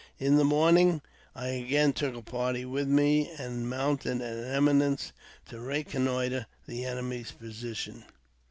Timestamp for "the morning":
0.37-1.03